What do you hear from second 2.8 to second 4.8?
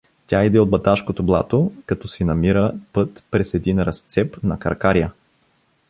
път през един разцеп на